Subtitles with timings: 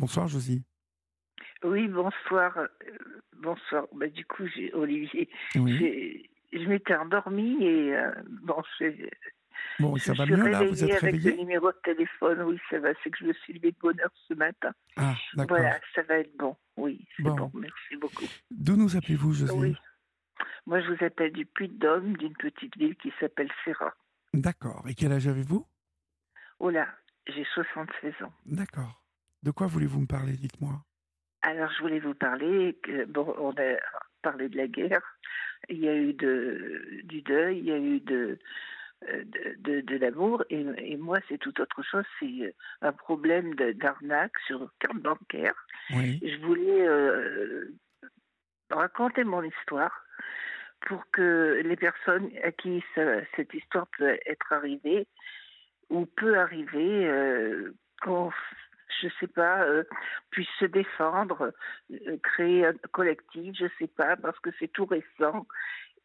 [0.00, 0.64] Bonsoir, Josie.
[1.62, 2.56] Oui, bonsoir.
[2.56, 2.66] euh,
[3.36, 3.84] bonsoir.
[3.94, 5.28] Bah, du coup, j'ai Olivier.
[5.56, 6.26] Oui.
[6.54, 8.10] Je m'étais endormie et euh,
[8.42, 8.86] bon, je,
[9.78, 10.58] Bon, je ça va suis mieux là?
[10.64, 12.40] Vous réveillée êtes avec le numéro de téléphone.
[12.42, 12.88] Oui, ça va.
[13.04, 14.72] C'est que je me suis levée de bonne heure ce matin.
[14.96, 15.58] Ah, d'accord.
[15.58, 16.56] Voilà, ça va être bon.
[16.78, 17.34] Oui, c'est Bon.
[17.34, 17.50] bon.
[17.54, 18.24] Merci beaucoup.
[18.50, 19.52] D'où nous appelez-vous, Josie?
[19.54, 19.76] Oui.
[20.64, 23.94] Moi, je vous appelle du Puy-de-Dôme, d'une petite ville qui s'appelle Serra.
[24.32, 24.82] D'accord.
[24.88, 25.66] Et quel âge avez-vous?
[26.58, 26.88] Oh là,
[27.26, 28.32] j'ai 76 ans.
[28.46, 28.99] D'accord.
[29.42, 30.72] De quoi voulez-vous me parler Dites-moi?
[31.42, 33.76] Alors, je voulais vous parler que, bon, on a
[34.22, 35.02] parlé de la guerre,
[35.70, 38.38] il y a eu de, du deuil, il y a eu de,
[39.08, 43.54] euh, de, de, de l'amour, et, et moi, c'est tout autre chose, c'est un problème
[43.54, 45.54] d'arnaque sur carte bancaire.
[45.94, 46.20] Oui.
[46.22, 47.72] Je voulais euh,
[48.70, 50.04] raconter mon histoire
[50.82, 55.06] pour que les personnes à qui ça- cette histoire peut être arrivée
[55.88, 58.30] ou peut arriver, euh, qu'on,
[59.00, 59.84] je sais pas, euh,
[60.30, 61.52] puisse se défendre,
[61.90, 65.46] euh, créer un collectif, je sais pas, parce que c'est tout récent.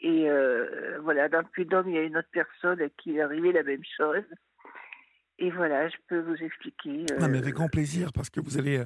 [0.01, 3.21] Et euh, voilà, dans le Puy-de-Dôme, il y a une autre personne à qui est
[3.21, 4.23] arrivé la même chose.
[5.37, 7.05] Et voilà, je peux vous expliquer.
[7.19, 8.85] Ah, mais euh, avec grand plaisir, parce que vous allez euh,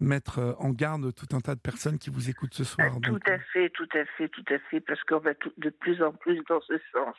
[0.00, 3.00] mettre euh, en garde tout un tas de personnes qui vous écoutent ce Ah, soir.
[3.02, 6.02] tout à fait, tout à fait, tout à fait, parce qu'on va tout- de plus
[6.02, 7.14] en plus dans ce sens.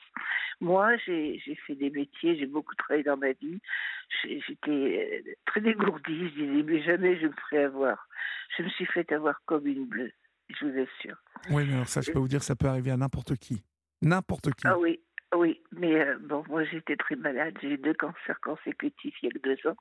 [0.61, 3.59] Moi, j'ai fait des métiers, j'ai beaucoup travaillé dans ma vie.
[4.23, 8.08] J'étais euh, très dégourdie, je disais, mais jamais je me ferai avoir.
[8.58, 10.11] Je me suis fait avoir comme une bleue,
[10.49, 11.17] je vous assure.
[11.52, 13.63] Oui, mais alors ça, je peux vous dire, ça peut arriver à n'importe qui.
[14.02, 14.66] N'importe qui.
[14.67, 14.99] Ah oui,
[15.34, 19.36] oui, mais euh, bon, moi j'étais très malade, j'ai eu deux cancers consécutifs il y
[19.36, 19.76] a deux ans.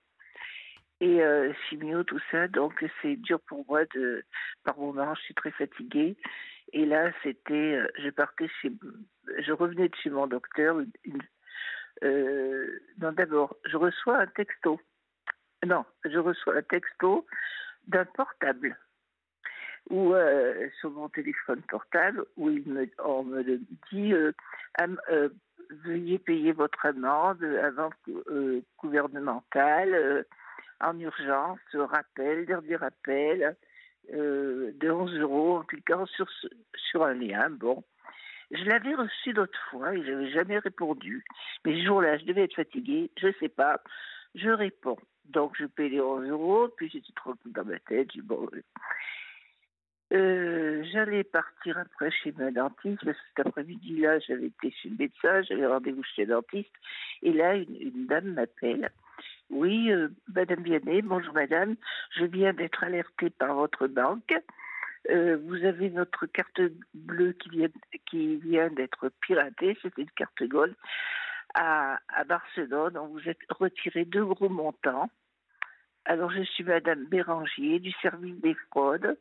[1.01, 4.25] Et euh, chimio, tout ça, donc c'est dur pour moi de.
[4.65, 6.17] Par moments, je suis très fatiguée.
[6.73, 7.75] Et là, c'était.
[7.77, 8.71] euh, Je partais chez.
[9.39, 10.79] Je revenais de chez mon docteur.
[11.05, 11.23] une-
[12.03, 14.81] euh, non, d'abord, je reçois un texto.
[15.67, 17.27] Non, je reçois un texto
[17.87, 18.77] d'un portable
[19.91, 23.43] ou euh, sur mon téléphone portable où il me, on me
[23.93, 24.33] dit euh,
[25.11, 25.29] euh,
[25.85, 27.91] veuillez payer votre amende avant
[28.29, 30.23] euh, gouvernementale euh,
[30.81, 33.57] en urgence, rappel, dernier rappel
[34.13, 36.29] euh, de 11 euros en cliquant sur,
[36.91, 37.49] sur un lien.
[37.51, 37.83] Bon,
[38.51, 41.25] je l'avais reçu d'autres fois et je n'avais jamais répondu.
[41.65, 43.81] Mais ce jour-là, je devais être fatiguée, je ne sais pas.
[44.35, 44.99] Je réponds.
[45.27, 48.11] Donc, je paye les 11 euros, puis j'étais tranquille dans ma tête.
[48.13, 48.49] J'ai dit, bon,
[50.15, 54.97] euh, j'allais partir après chez ma dentiste, parce que cet après-midi-là, j'avais été chez le
[54.97, 56.73] médecin, j'avais rendez-vous chez le dentiste,
[57.23, 58.91] et là, une, dame m'appelle.
[59.51, 61.75] Oui, euh, Madame Vianney, bonjour Madame,
[62.17, 64.35] je viens d'être alertée par votre banque.
[65.11, 66.61] Euh, vous avez votre carte
[66.95, 67.69] bleue qui vient,
[68.07, 70.75] qui vient d'être piratée, c'était une carte gold,
[71.55, 72.97] à, à Barcelone.
[72.97, 75.11] On vous a retiré deux gros montants.
[76.05, 79.17] Alors, je suis Madame Béranger du service des fraudes.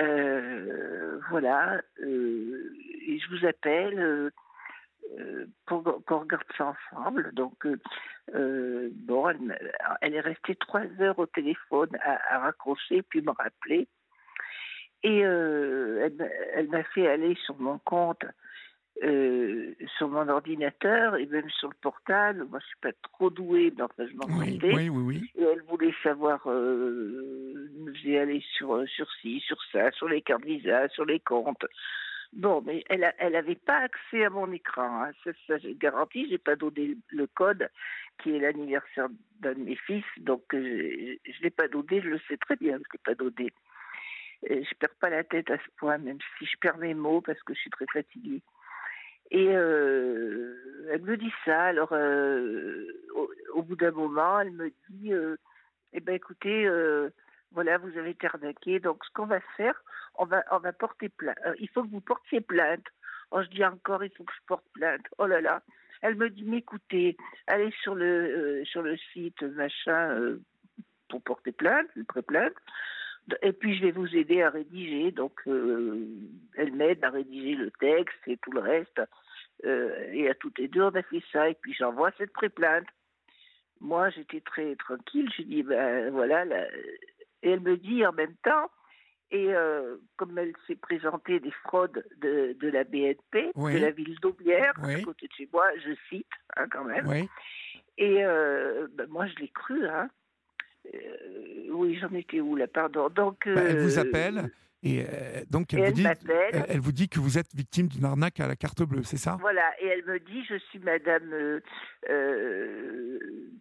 [0.00, 2.72] Euh, voilà, euh,
[3.06, 7.32] je vous appelle euh, pour qu'on regarde ça ensemble.
[7.32, 7.66] Donc,
[8.32, 9.28] bon,
[10.00, 13.88] elle, est restée trois heures au téléphone à, à raccrocher, puis me rappeler.
[15.02, 18.24] Et elle m'a fait aller sur mon compte,
[19.04, 22.44] euh, sur mon ordinateur et même sur le portable.
[22.50, 25.30] Moi, je suis pas trop douée, mais enfin, je m'en Oui, oui, oui, oui.
[25.36, 30.22] Et elle voulait savoir, euh, nous faisait aller sur, sur ci, sur ça, sur les
[30.22, 31.64] cartes Visa, sur les comptes.
[32.32, 35.04] Bon, mais elle a- elle avait pas accès à mon écran.
[35.04, 35.12] Hein.
[35.24, 36.28] Ça, ça j'ai garanti.
[36.28, 37.70] J'ai pas donné le code
[38.22, 39.08] qui est l'anniversaire
[39.40, 42.02] d'un de mes fils, donc euh, je, je l'ai pas donné.
[42.02, 43.50] Je le sais très bien, je l'ai pas donné.
[44.46, 47.20] Et je perds pas la tête à ce point, même si je perds mes mots
[47.22, 48.42] parce que je suis très fatiguée.
[49.30, 51.64] Et euh, elle me dit ça.
[51.64, 52.86] Alors, euh,
[53.54, 55.36] au, bout d'un moment, elle me dit euh,
[55.92, 57.10] Eh ben, écoutez, euh,
[57.52, 58.80] voilà, vous avez été arnaqué.
[58.80, 59.82] Donc, ce qu'on va faire,
[60.16, 61.38] on va, on va porter plainte.
[61.46, 62.86] Euh, il faut que vous portiez plainte.
[63.30, 65.06] Oh, je dis encore, il faut que je porte plainte.
[65.18, 65.62] Oh là là.
[66.00, 70.38] Elle me dit Mais écoutez, allez sur le, euh, sur le site machin
[71.08, 72.54] pour porter plainte, une pré-plainte.
[73.42, 75.10] Et puis je vais vous aider à rédiger.
[75.12, 76.06] Donc euh,
[76.56, 79.00] elle m'aide à rédiger le texte et tout le reste.
[79.64, 81.48] Euh, et à toutes les deux, on a fait ça.
[81.48, 82.86] Et puis j'envoie cette pré-plainte.
[83.80, 85.30] Moi, j'étais très tranquille.
[85.36, 86.44] Je dis ben voilà.
[86.44, 86.66] là.
[87.42, 88.70] Et elle me dit en même temps.
[89.30, 93.74] Et euh, comme elle s'est présentée des fraudes de, de la BNP, Oui.
[93.74, 94.94] de la ville d'Aubière, Oui.
[94.94, 96.26] à côté de chez moi, je cite
[96.56, 97.06] hein, quand même.
[97.06, 97.28] Oui.
[97.98, 99.86] Et ben, moi, je l'ai cru.
[99.86, 100.08] Hein.
[100.94, 103.08] Euh, oui, j'en étais où là, pardon.
[103.08, 104.50] Donc, Bah, elle vous euh, appelle
[104.82, 106.50] et euh, donc elle et vous dit, m'appelle.
[106.52, 109.16] elle, elle vous dit que vous êtes victime d'une arnaque à la carte bleue, c'est
[109.16, 109.36] ça?
[109.40, 111.60] Voilà, et elle me dit, je suis Madame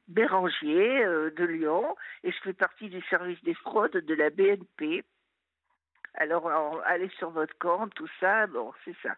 [0.08, 5.04] Bérangier de Lyon, et je fais partie du service des fraudes de la BNP.
[6.16, 6.50] Alors,
[6.86, 9.16] allez sur votre compte, tout ça, bon, c'est ça.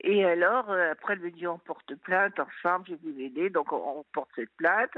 [0.00, 3.72] Et alors, après, elle me dit, on porte plainte ensemble, je vais vous aider, donc
[3.72, 4.90] on, on porte cette plainte.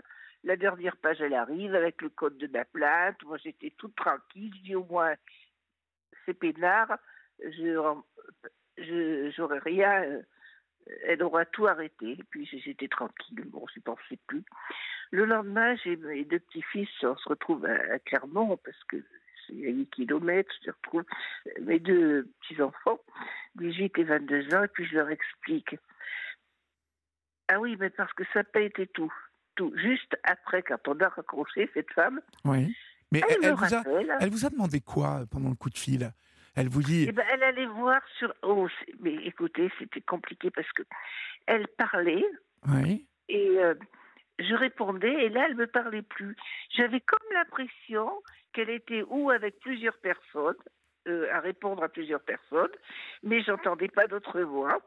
[0.44, 3.22] La dernière page, elle arrive avec le code de ma plainte.
[3.24, 4.52] Moi, j'étais toute tranquille.
[4.58, 5.14] Je dis, au moins,
[6.24, 6.98] c'est peinard.
[7.40, 10.02] Je, j'aurais rien.
[10.04, 10.22] euh,
[11.04, 12.12] elle aura tout arrêté.
[12.12, 13.42] Et puis j'étais tranquille.
[13.46, 14.44] Bon, je pensais plus.
[15.10, 16.88] Le lendemain, j'ai mes deux petits-fils.
[17.02, 18.96] On se retrouve à, Clermont parce que
[19.46, 20.52] c'est à 8 kilomètres.
[20.64, 21.04] Je retrouve
[21.62, 23.00] mes deux petits-enfants,
[23.56, 25.76] 18 et 22 ans, et puis je leur explique.
[27.48, 29.12] Ah oui, mais parce que ça pas été tout.
[29.56, 29.72] Tout.
[29.76, 32.74] Juste après, quand on a raccroché, cette femme, Oui.
[33.12, 34.16] Mais elle, elle vous a, rappelle.
[34.20, 36.10] elle vous a demandé quoi euh, pendant le coup de fil?
[36.56, 38.32] Elle vous dit Eh ben, elle allait voir sur.
[38.42, 38.66] Oh,
[39.00, 40.82] mais écoutez, c'était compliqué parce que
[41.46, 42.24] elle parlait
[42.68, 43.06] Oui.
[43.28, 43.74] et euh,
[44.40, 46.34] je répondais et là, elle me parlait plus.
[46.76, 48.10] J'avais comme l'impression
[48.52, 50.56] qu'elle était ou avec plusieurs personnes,
[51.06, 52.70] euh, à répondre à plusieurs personnes,
[53.22, 54.78] mais j'entendais pas d'autres voix.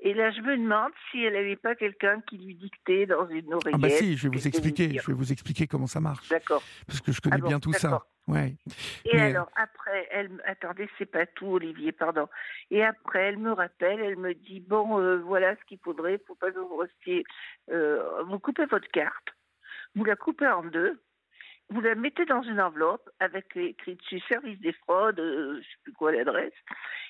[0.00, 3.52] Et là, je me demande si elle n'avait pas quelqu'un qui lui dictait dans une
[3.54, 3.74] oreillette.
[3.74, 4.98] Ah bah si, je vais vous expliquer.
[4.98, 6.62] Je vais vous expliquer comment ça marche, D'accord.
[6.86, 8.02] parce que je connais Ah bon, bien tout ça.
[8.28, 8.56] Ouais.
[9.04, 10.48] Et Mais- alors, après, elle me...
[10.50, 12.28] Attendez, c'est pas tout, Olivier, pardon.
[12.70, 16.34] Et après, elle me rappelle, elle me dit, bon, euh, voilà ce qu'il faudrait, faut
[16.34, 17.24] pas que vous restiez...
[17.70, 19.28] euh, vous coupez votre carte,
[19.94, 21.00] vous la coupez en deux,
[21.68, 25.78] vous la mettez dans une enveloppe avec écrit dessus service des fraudes, euh, je sais
[25.84, 26.52] plus quoi l'adresse,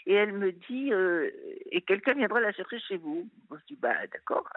[0.07, 1.31] et elle me dit, euh,
[1.71, 3.29] et quelqu'un viendra la chercher chez vous.
[3.51, 4.49] Je dis, bah d'accord.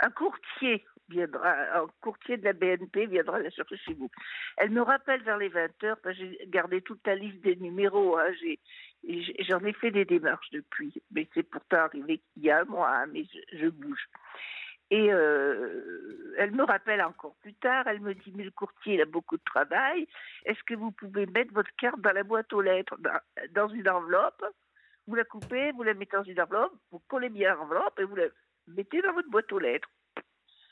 [0.00, 4.10] Un courtier viendra, un courtier de la BNP viendra la chercher chez vous.
[4.56, 8.32] Elle me rappelle vers les 20 heures, j'ai gardé toute la liste des numéros, hein,
[8.40, 8.58] j'ai-
[9.44, 12.90] j'en ai fait des démarches depuis, mais c'est pourtant arrivé qu'il y a un mois,
[12.90, 14.08] hein, mais je bouge.
[14.92, 19.00] Et euh, elle me rappelle encore plus tard, elle me dit, mais le courtier, il
[19.00, 20.06] a beaucoup de travail,
[20.44, 22.98] est-ce que vous pouvez mettre votre carte dans la boîte aux lettres,
[23.52, 24.44] dans, une enveloppe?
[25.06, 28.16] Vous la coupez, vous la mettez dans une enveloppe, vous collez bien l'enveloppe et vous
[28.16, 28.26] la
[28.66, 29.88] mettez dans votre boîte aux lettres.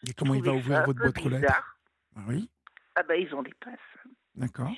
[0.06, 1.78] Et comment il va ouvrir votre boîte aux lettres?
[2.14, 2.50] Ah Oui,
[2.96, 3.78] Ah ben, ils ont des passes.
[4.34, 4.70] d'accord.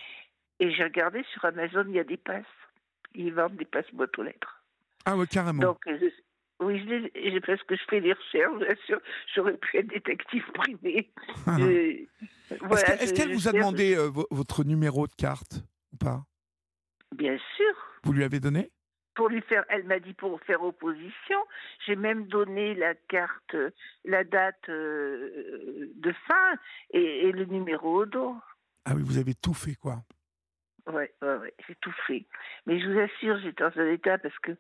[0.61, 2.45] Et j'ai regardé sur Amazon, il y a des passes.
[3.17, 4.63] Ils vendent des passes boîte aux lettres.
[5.05, 5.63] Ah ouais, carrément.
[5.63, 6.23] Donc, je-
[6.63, 9.01] oui, je les- je- parce que je fais des recherches, bien sûr,
[9.35, 11.11] j'aurais pu être détective privé.
[12.51, 15.63] Euh, Est-ce voilà, qu'elle vous a demandé euh, vo- votre numéro de carte
[15.93, 16.23] ou pas?
[17.17, 17.75] Bien sûr.
[18.05, 18.71] Vous lui avez donné?
[19.15, 21.39] Pour lui faire, elle m'a dit pour faire opposition.
[21.87, 23.57] J'ai même donné la carte,
[24.05, 26.55] la date euh, de fin
[26.93, 28.37] et, et le numéro au dos.
[28.85, 30.03] Ah oui, vous avez tout fait quoi.
[30.89, 32.27] Ouais, ouais, ouais, j'ai tout fait.
[32.67, 34.53] Mais je vous assure, j'étais dans un état parce que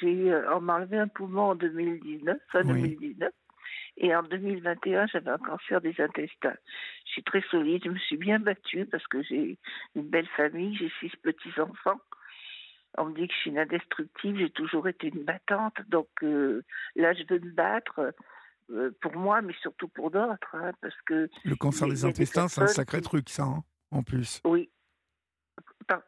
[0.00, 2.96] j'ai eu, euh, on m'a enlevé un poumon en 2019, fin Oui.
[2.96, 3.30] 2019.
[3.98, 6.54] Et en 2021, j'avais un cancer des intestins.
[7.06, 9.58] Je suis très solide, je me suis bien battue parce que j'ai
[9.96, 12.00] une belle famille, j'ai six petits-enfants.
[12.96, 15.76] On me dit que je suis une indestructible, j'ai toujours été une battante.
[15.88, 16.62] Donc euh,
[16.96, 18.14] là, je veux me battre
[18.70, 20.54] euh, pour moi, mais surtout pour d'autres.
[20.54, 24.02] hein, parce que, Le cancer des intestins, c'est un sacré qui- truc, ça, hein, en
[24.02, 24.40] plus.
[24.44, 24.70] oui,
[25.88, 26.02] par-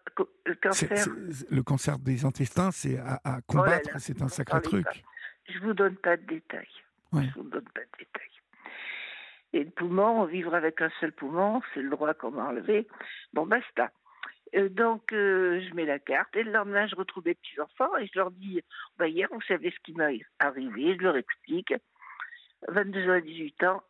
[0.46, 4.28] le cancer, c'est- le cancer des intestins, c'est à, à combattre, Oh là, c'est un
[4.28, 4.84] sacré truc.
[4.84, 4.92] pas.
[5.48, 6.68] Je vous donne pas de détails.
[7.12, 7.24] Ouais.
[7.28, 8.26] Je vous donne pas de détails.
[9.52, 12.86] Et le poumon, vivre avec un seul poumon, c'est le droit qu'on m'a enlevé.
[13.32, 13.90] Bon, basta.
[14.54, 18.06] Euh, donc, euh, je mets la carte et le lendemain, je retrouve mes petits-enfants et
[18.06, 18.60] je leur dis
[18.98, 21.74] bah, Hier, vous savez ce qui m'est arrivé, je leur explique.
[22.68, 23.82] 22 ans et 18 ans,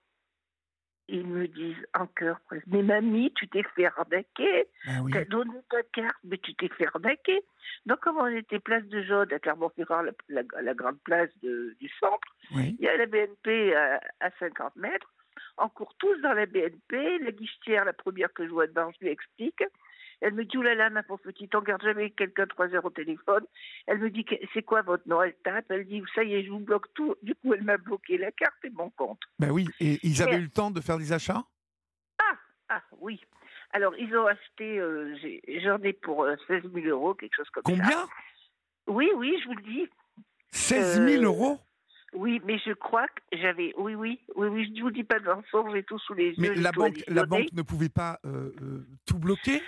[1.10, 4.66] ils me disent en cœur presque Mais mamie, tu t'es fait arnaquer.
[4.86, 5.12] Ah oui.
[5.12, 7.42] T'as donné ta carte, mais tu t'es fait arnaquer.
[7.86, 11.74] Donc, comme on était place de Jaude, à Clermont-Ferrand, la, la- la grande place de-
[11.80, 12.76] du centre, oui.
[12.78, 15.10] il y a la BNP à, à 50 mètres.
[15.58, 17.18] On court tous dans la BNP.
[17.20, 19.62] La guichetière, la première que je vois dedans, je lui explique.
[20.20, 23.44] Elle me dit, oulala, ma pauvre petite, on garde jamais quelqu'un trois heures au téléphone.
[23.86, 25.22] Elle me dit, c'est quoi votre nom?
[25.22, 27.14] Elle tape, elle dit, ça y est, je vous bloque tout.
[27.22, 29.20] Du coup, elle m'a bloqué la carte et mon compte.
[29.38, 31.42] Ben oui, et ils avaient eu le temps de faire des achats?
[32.18, 32.36] Ah,
[32.68, 33.20] ah, oui.
[33.72, 35.16] Alors, ils ont acheté, euh,
[35.62, 37.70] j'en ai pour euh, 16 000 euros, quelque chose comme ça.
[37.70, 38.06] Combien?
[38.88, 39.88] Oui, oui, je vous le dis.
[40.50, 41.60] 16 000 Euh, euros?
[42.12, 43.72] Oui, mais je crois que j'avais.
[43.76, 46.34] Oui, oui, oui, oui, je vous dis pas de mensonge, j'ai tout sous les yeux.
[46.38, 48.50] Mais la banque, la banque ne pouvait pas euh,
[49.06, 49.62] tout bloquer?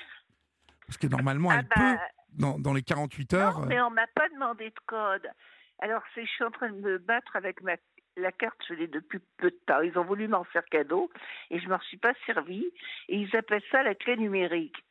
[0.93, 1.99] Parce que normalement, Ah elle bah, peut,
[2.39, 3.61] dans, dans les 48 heures.
[3.61, 5.27] Non, mais on m'a pas demandé de code.
[5.79, 7.77] Alors, je suis en train de me battre avec ma,
[8.19, 9.81] la carte, je l'ai depuis peu de temps.
[9.81, 11.11] Ils ont voulu m'en faire cadeau
[11.49, 12.67] et je ne m'en suis pas servi.
[13.09, 14.85] Et ils appellent ça la clé numérique.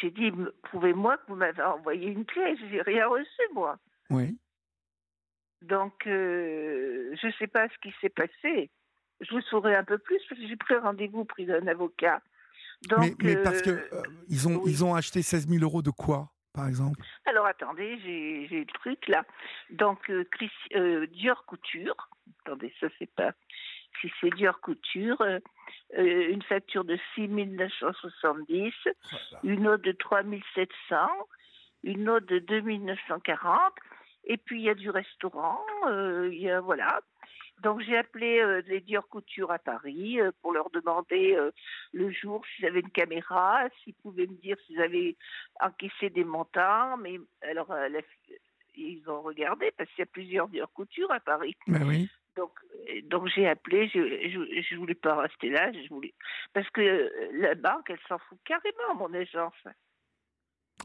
[0.00, 0.30] J'ai dit,
[0.62, 2.56] prouvez-moi que vous m'avez envoyé une clé?
[2.60, 3.78] Je n'ai rien reçu, moi.
[4.10, 4.38] Oui.
[5.62, 8.70] Donc, euh, je ne sais pas ce qui s'est passé.
[9.22, 12.22] Je vous saurai un peu plus parce que j'ai pris rendez-vous pris d'un avocat.
[12.82, 16.32] Donc, mais, parce que euh, ils, ont, ils ont acheté 16 000 euros de quoi
[16.56, 17.00] par exemple?
[17.26, 19.22] Alors attendez, j'ai le truc là.
[19.70, 20.24] Donc euh,
[20.74, 22.08] euh, Dior Couture,
[22.44, 23.32] attendez, ça c'est pas.
[24.00, 25.38] Si c'est Dior Couture, euh,
[25.92, 28.72] une facture de 6 970,
[29.44, 30.22] une autre de 3
[30.54, 30.96] 700,
[31.84, 33.72] une autre de 2 940,
[34.24, 37.00] et puis il y a du restaurant, il y a voilà.
[37.66, 41.50] Donc j'ai appelé euh, les Dior Couture à Paris euh, pour leur demander euh,
[41.92, 45.16] le jour s'ils avaient une caméra, s'ils pouvaient me dire s'ils avaient
[45.60, 46.96] encaissé des montants.
[46.98, 47.74] Mais alors
[48.76, 51.56] ils ont regardé parce qu'il y a plusieurs Dior Couture à Paris.
[51.66, 52.08] Ben oui.
[52.36, 52.52] Donc,
[53.06, 53.98] donc j'ai appelé, je,
[54.62, 56.14] je, voulais pas rester là, je voulais
[56.52, 59.54] parce que la banque, elle s'en fout carrément, mon agence.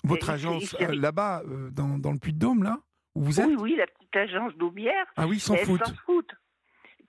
[0.03, 2.79] Votre agence là-bas, dans, dans, le Puy-de-Dôme, là
[3.13, 3.45] où vous êtes?
[3.45, 5.05] Oui, oui, la petite agence d'Aubière.
[5.15, 5.85] Ah oui, ils s'en foutent.
[5.85, 6.35] s'en foutent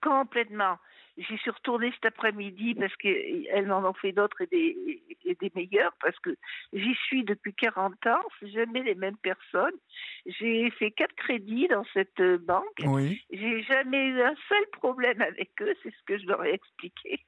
[0.03, 0.77] complètement.
[1.19, 5.53] J'y suis retournée cet après-midi parce qu'elles m'en ont fait d'autres et des, et des
[5.55, 6.35] meilleurs parce que
[6.73, 9.75] j'y suis depuis 40 ans, c'est jamais les mêmes personnes.
[10.25, 12.81] J'ai fait quatre crédits dans cette banque.
[12.85, 13.23] Oui.
[13.31, 17.21] J'ai jamais eu un seul problème avec eux, c'est ce que je leur ai expliqué.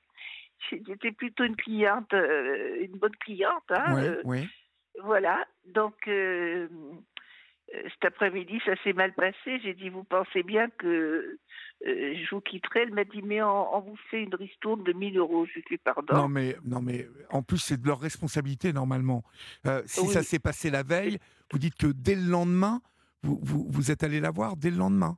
[0.71, 3.71] J'étais plutôt une cliente, euh, une bonne cliente.
[3.71, 4.49] Hein, oui, euh, oui.
[5.03, 6.69] Voilà, donc euh,
[7.73, 9.59] cet après-midi, ça s'est mal passé.
[9.63, 11.39] J'ai dit, vous pensez bien que
[11.87, 12.83] euh, je vous quitterai?
[12.83, 15.47] Elle m'a dit, mais on, vous fait une ristourne de 1000 euros.
[15.47, 16.15] Je lui pardon.
[16.15, 19.25] Non, mais, non, mais en plus, c'est de leur responsabilité, normalement.
[19.67, 21.19] Euh, si ça s'est passé la veille,
[21.51, 22.81] vous dites que dès le lendemain,
[23.23, 25.17] vous, vous, vous êtes allé la voir dès le lendemain.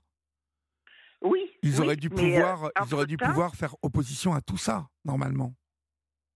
[1.22, 1.50] Oui.
[1.62, 5.54] Ils auraient dû pouvoir, euh, ils auraient dû pouvoir faire opposition à tout ça, normalement.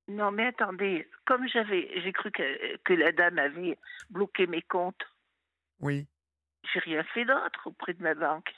[0.08, 3.78] Non, mais attendez, comme j'avais, j'ai cru que, que la dame avait
[4.10, 5.04] bloqué mes comptes.
[5.80, 6.06] Oui.
[6.72, 8.52] J'ai rien fait d'autre auprès de ma banque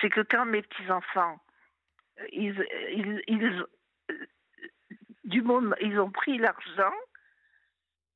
[0.00, 1.40] c'est que quand mes petits-enfants,
[2.20, 3.66] euh, ils, ils, ils,
[4.10, 4.26] euh,
[5.24, 6.94] du moment, ils ont pris l'argent,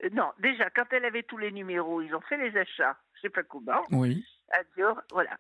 [0.02, 3.22] euh, non, déjà, quand elle avait tous les numéros, ils ont fait les achats, je
[3.22, 4.24] sais pas comment, oui.
[4.50, 5.36] à Dior, voilà,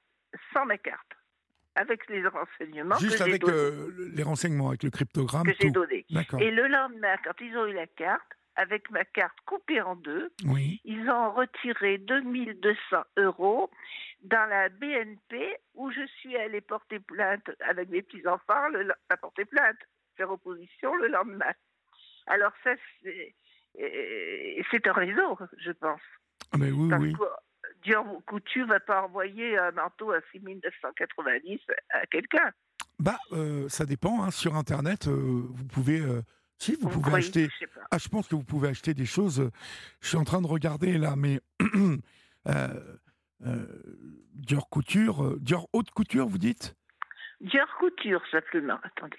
[0.52, 1.12] sans ma carte,
[1.74, 2.98] avec les renseignements.
[2.98, 5.46] Juste avec les renseignements, avec le cryptogramme.
[5.46, 6.06] Que j'ai donné.
[6.40, 10.32] Et le lendemain, quand ils ont eu la carte, avec ma carte coupée en deux.
[10.44, 10.80] Oui.
[10.84, 13.70] Ils ont retiré 2200 euros
[14.22, 18.68] dans la BNP où je suis allée porter plainte avec mes petits-enfants,
[19.08, 19.78] à porter plainte,
[20.16, 21.52] faire opposition le lendemain.
[22.26, 22.70] Alors ça,
[23.02, 23.34] c'est
[23.80, 26.00] euh, un réseau, je pense.
[26.52, 27.14] Ah mais oui, oui.
[27.82, 32.52] Dior Coutu va pas envoyer un manteau à 6990 à quelqu'un.
[32.98, 34.22] Bah, euh, ça dépend.
[34.22, 34.30] Hein.
[34.30, 36.00] Sur Internet, euh, vous pouvez
[36.64, 37.48] si, vous, pouvez acheter.
[37.60, 39.50] Je ah, je pense que vous pouvez acheter des choses.
[40.00, 41.40] Je suis en train de regarder là, mais.
[42.48, 42.68] euh,
[43.46, 43.66] euh,
[44.34, 45.24] Dior Couture.
[45.24, 46.74] Euh, Dior Haute Couture, vous dites?
[47.40, 48.78] Dior Couture, simplement.
[48.82, 49.16] Attendez.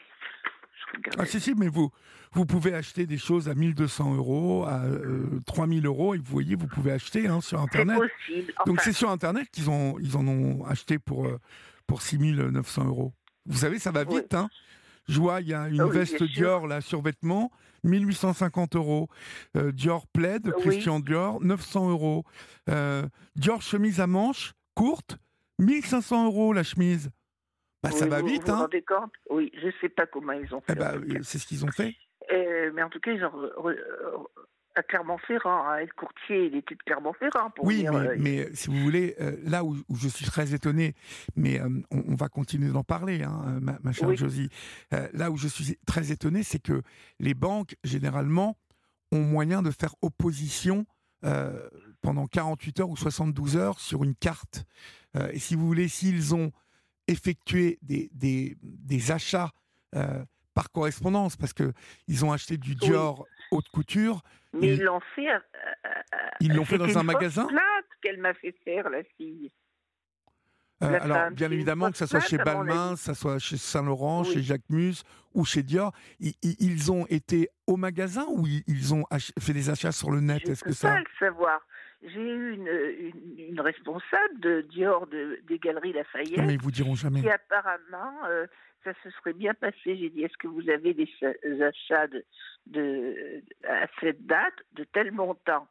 [1.18, 1.92] Ah, si, si, mais vous,
[2.32, 4.84] vous pouvez acheter des choses à 1200 euros, à
[5.46, 7.98] 3000 euh, euros, et vous voyez, vous pouvez acheter hein, sur Internet.
[7.98, 8.54] Possible.
[8.66, 11.28] Donc c'est sur Internet qu'ils ont, ils en ont acheté pour,
[11.86, 13.14] pour 6900 euros.
[13.46, 14.34] Vous savez, ça va vite.
[14.34, 14.50] Hein?
[15.08, 17.52] Je vois, il y a une ah veste Dior, là, survêtement,
[17.84, 19.08] 1850 euros.
[19.56, 22.24] Euh, Dior plaid, Christian Dior, 900 euros.
[22.70, 23.04] Euh,
[23.36, 25.18] Dior chemise à manches, courte,
[25.60, 27.10] 1500 euros la chemise.
[27.84, 28.68] Bah, ça va vite, hein.
[29.30, 30.80] Oui, je ne sais pas comment ils ont eh fait.
[30.80, 31.94] bah, c'est ce qu'ils ont fait.
[32.32, 33.32] Euh, mais en tout cas, ils ont
[34.75, 35.67] à Clermont-Ferrand.
[35.67, 35.82] Hein.
[35.82, 37.51] Le courtier, il était de Clermont-Ferrand.
[37.60, 40.94] oui, mais, mais, si vous voulez, là où, je suis très étonné,
[41.36, 41.60] mais
[41.91, 44.50] on, va continuer d'en parler, hein, ma, chère Josie.
[45.13, 46.82] là où je suis très étonné, c'est que
[47.20, 48.58] les banques, généralement,
[49.12, 50.86] ont moyen de faire opposition
[52.01, 54.65] pendant 48 heures ou 72 heures sur une carte.
[55.32, 56.51] et si vous voulez, s'ils ont
[57.08, 59.51] effectué des, des, des achats
[60.55, 64.22] par correspondance, parce qu'ils ont acheté du Dior haute couture.
[64.54, 65.30] Mais ils l'ont fait.
[65.30, 65.40] Euh,
[65.86, 65.90] euh,
[66.40, 67.48] ils l'ont fait dans un magasin.
[68.02, 69.52] qu'elle m'a fait faire la fille.
[70.84, 74.42] Euh, alors, bien évidemment, que ce soit chez Balmain, que ce soit chez Saint-Laurent, chez
[74.42, 79.06] Jacques Mus ou chez Dior, ils, ont été au magasin ou ils ont
[79.40, 80.48] fait des achats sur le net?
[80.48, 81.66] Est-ce que ça pas le savoir.
[82.04, 86.40] J'ai eu une, responsable de Dior de, des Galeries Lafayette.
[86.40, 87.22] mais ils vous diront jamais.
[87.22, 88.14] Qui apparemment,
[88.86, 89.98] ça se serait bien passé.
[89.98, 91.10] J'ai dit, est-ce que vous avez des
[91.62, 92.24] achats de,
[92.68, 95.68] de, à cette date de tel montant?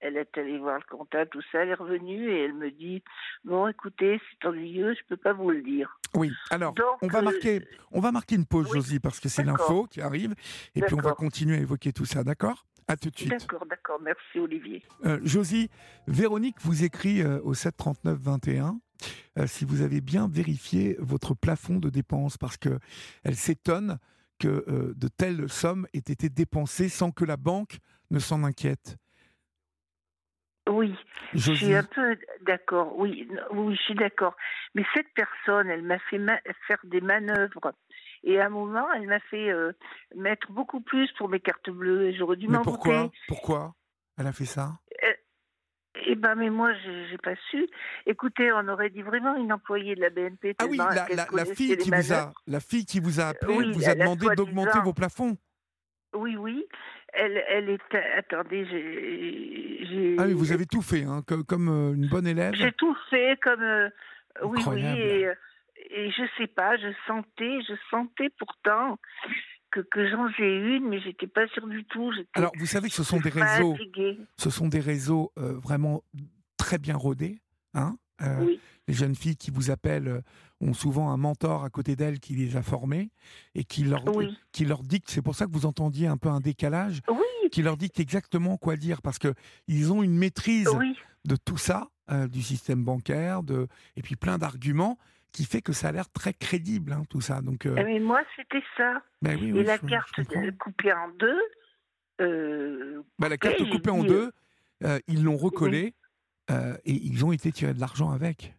[0.00, 3.02] Elle est allée voir le comptable, tout ça, elle est revenue et elle me dit
[3.44, 5.98] Bon, écoutez, c'est ennuyeux, je ne peux pas vous le dire.
[6.14, 9.30] Oui, alors, on, va euh, marquer, on va marquer une pause, oui, Josie, parce que
[9.30, 10.34] c'est l'info qui arrive,
[10.74, 12.66] et puis on va continuer à évoquer tout ça, d'accord?
[12.88, 13.30] À tout de suite.
[13.30, 14.82] D'accord, d'accord, merci Olivier.
[15.06, 15.70] Euh, Josie,
[16.06, 18.78] Véronique vous écrit euh, au 739 21
[19.38, 22.78] euh, si vous avez bien vérifié votre plafond de dépenses, parce que
[23.24, 23.98] elle s'étonne
[24.38, 27.78] que euh, de telles sommes aient été dépensées sans que la banque
[28.10, 28.96] ne s'en inquiète.
[30.68, 30.94] Oui,
[31.34, 34.34] je suis un peu d'accord, oui, oui, je suis d'accord.
[34.74, 37.74] Mais cette personne, elle m'a fait ma- faire des manœuvres.
[38.24, 39.72] Et à un moment, elle m'a fait euh,
[40.16, 42.08] mettre beaucoup plus pour mes cartes bleues.
[42.08, 43.10] Et j'aurais dû m'en pourquoi.
[43.28, 43.74] Pourquoi
[44.18, 44.72] elle a fait ça?
[46.06, 46.72] Eh ben, mais moi,
[47.08, 47.68] j'ai pas su.
[48.06, 50.56] Écoutez, on aurait dit vraiment une employée de la BNP.
[50.58, 53.88] Ah oui, la, fille qui vous a, la fille qui vous a appelé Oui, vous
[53.88, 55.36] a demandé d'augmenter vos plafonds.
[56.14, 56.66] Oui, oui.
[57.12, 57.94] Elle, elle est.
[58.16, 60.16] Attendez, j'ai.
[60.18, 62.54] Ah oui, vous avez tout fait, hein, co- comme, euh, une bonne élève.
[62.54, 63.62] J'ai tout fait comme.
[63.62, 63.88] euh,
[64.42, 64.84] oui, oui.
[64.84, 65.34] Et, euh,
[65.90, 68.98] et je sais pas, je sentais, je sentais pourtant
[69.70, 72.12] que, que j'en ai une, mais j'étais pas sûre du tout.
[72.34, 74.18] Alors, vous savez que ce sont des réseaux, fatiguée.
[74.38, 76.02] ce sont des réseaux euh, vraiment
[76.56, 77.38] très bien rodés.
[77.74, 80.20] Hein Euh, Oui, Les jeunes filles qui vous appellent euh,
[80.60, 83.10] ont souvent un mentor à côté d'elles qui les a formées
[83.56, 85.10] et qui leur, oui, qui leur dicte.
[85.10, 88.56] C'est pour ça que vous entendiez un peu un décalage, oui, qui leur dicte exactement
[88.56, 89.34] quoi dire parce que
[89.66, 90.70] ils ont une maîtrise
[91.24, 94.96] de tout ça, euh, du système bancaire, de et puis plein d'arguments
[95.34, 97.42] qui fait que ça a l'air très crédible, hein, tout ça.
[97.42, 99.02] Donc, euh, Eh, Mais moi, c'était ça.
[99.20, 101.40] ben oui, Et la je- carte euh, coupée en deux.
[102.20, 104.32] euh, Bah, la carte coupée en dit, deux,
[104.84, 105.94] euh, ils l'ont recollée
[106.50, 108.54] et ils ont été tirés de l'argent avec.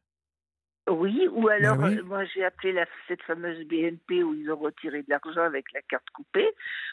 [0.87, 1.97] Oui, ou alors, oui.
[1.97, 5.65] euh, moi j'ai appelé la, cette fameuse BNP où ils ont retiré de l'argent avec
[5.73, 6.47] la carte coupée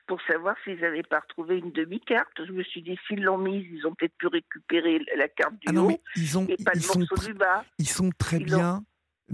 [0.07, 2.33] pour savoir s'ils n'avaient pas retrouvé une demi-carte.
[2.47, 5.67] Je me suis dit, s'ils l'ont mise, ils ont peut-être pu récupérer la carte du
[5.69, 7.65] Ah non, haut mais ils, ont, et pas ils, le sont, morceau tr- du bas.
[7.79, 8.83] ils sont très Ils l'ont-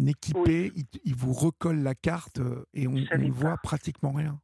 [0.07, 4.40] équipés, ils, ils vous recollent la carte euh, et on ne voit pratiquement rien.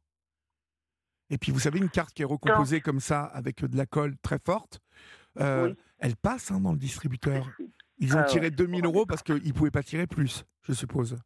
[1.29, 3.85] Et puis vous savez, une carte qui est recomposée comme ça avec euh, de la
[3.85, 4.79] colle très forte,
[5.39, 5.75] euh, Oui.
[5.99, 7.49] elle passe hein, dans le distributeur.
[7.97, 10.05] Ils ont Ah tiré ouais, 2000 on est euros parce qu'ils ne pouvaient pas tirer
[10.07, 11.17] plus, je suppose.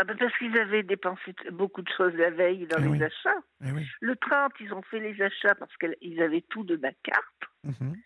[0.00, 3.02] Ah ben parce qu'ils avaient dépensé beaucoup de choses la veille dans Eh les oui.
[3.02, 3.40] achats.
[3.64, 3.84] Eh oui.
[4.00, 7.42] Le 30, ils ont fait les achats parce qu'ils avaient tout de ma carte.
[7.64, 7.96] Mhm.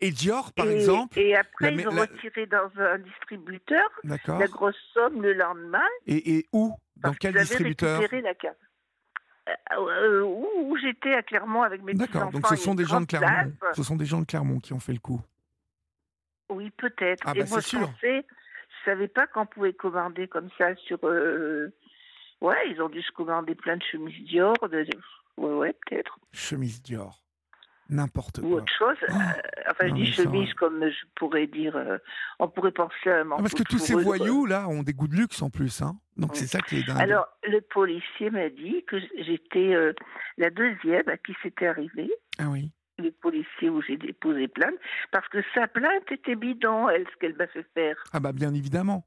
[0.00, 3.88] Et Dior, par et, exemple, et après, la ils ont la- retiré dans un distributeur
[4.04, 4.38] d'accord.
[4.38, 6.74] la grosse somme le lendemain Et, et où?
[6.96, 7.98] Dans quel distributeur?
[8.00, 8.56] récupéré la carte.
[9.48, 12.30] Euh, euh, où, où j'étais à Clermont avec mes D'accord, petits-enfants.
[12.32, 13.52] donc ce sont des gens de Clermont.
[13.74, 15.20] Ce sont des gens de Clermont qui ont fait le coup.
[16.50, 17.22] Oui, peut-être.
[17.26, 17.90] Ah Et bah, moi, c'est je sûr.
[17.92, 20.98] pensais, je savais pas qu'on pouvait commander comme ça sur.
[21.04, 21.72] euh,
[22.40, 24.54] Ouais, ils ont dû se commander plein de chemises Dior.
[24.68, 24.86] De...
[25.38, 26.18] Ouais, ouais, peut-être.
[26.32, 27.20] Chemise Dior.
[27.90, 28.50] N'importe Ou quoi.
[28.58, 28.96] autre chose.
[29.08, 29.16] Oh, Euh,
[29.70, 31.74] enfin, non, je dis chemise comme je pourrais dire.
[31.76, 31.96] euh,
[32.38, 34.92] On pourrait penser à un Ah, manteau parce que tous ces voyous, là, ont des
[34.92, 35.80] goûts de luxe en plus.
[35.82, 35.96] Hein.
[36.16, 37.00] Donc c'est ça qui est dingue.
[37.00, 39.92] Alors, le policier m'a dit que j'étais euh,
[40.36, 42.10] la deuxième à qui c'était arrivé.
[42.38, 42.72] Ah oui.
[42.98, 44.74] les policiers où j'ai déposé plainte,
[45.12, 47.96] parce que sa plainte était bidon, elle, ce qu'elle m'a fait faire.
[48.12, 49.06] Ah bah bien évidemment.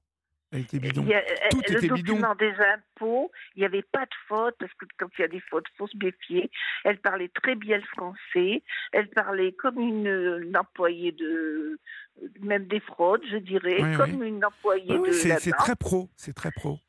[0.52, 1.04] Elle était bidon.
[1.10, 2.14] A- Tout le était bidon.
[2.14, 5.28] document des impôts, il n'y avait pas de faute, parce que quand il y a
[5.30, 6.52] des fautes, il faut se méfier.
[6.84, 8.62] Elle parlait très bien le français,
[8.92, 11.80] elle parlait comme une, une employée de...
[12.42, 16.10] même des fraudes, je dirais, Oui, comme une employée Oui, de c'est très pro.
[16.18, 16.80] C'est très pro.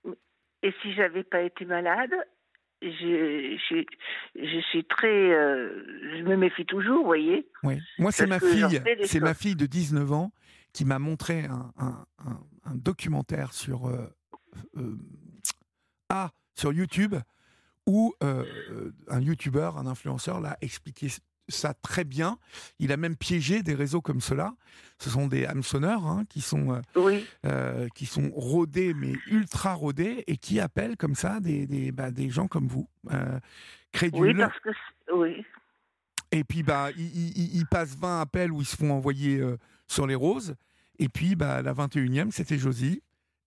[0.65, 2.13] Et si j'avais pas été malade,
[2.83, 3.85] je, je,
[4.35, 5.07] je suis très...
[5.33, 5.85] euh,
[6.19, 7.79] je me méfie toujours, vous voyez Oui.
[7.99, 8.83] Moi, c'est ma fille.
[9.05, 10.33] C'est ma fille de 19 ans
[10.73, 14.07] qui m'a montré un, un- un- un documentaire sur euh,
[14.77, 14.97] euh,
[16.09, 17.15] ah sur YouTube
[17.87, 18.45] où euh,
[19.09, 21.09] un youtubeur, un influenceur l'a expliqué
[21.49, 22.39] ça très bien.
[22.79, 24.55] Il a même piégé des réseaux comme cela.
[24.99, 29.75] Ce sont des hameçonneurs hein, qui sont euh, Oui, euh, qui sont rodés, mais ultra
[29.75, 33.41] rodés, et qui appellent comme ça des, des, bah, des gens comme vous, euh, oui,
[33.93, 34.37] crédules.
[34.39, 34.71] parce que...
[34.73, 35.45] c'est- Oui.
[36.31, 39.43] Et puis, bah, ils, ils- ils passent 20 appels où ils se font envoyer
[39.89, 40.55] sur les roses.
[41.03, 43.03] Et puis, bah, la 21e, c'était Josie.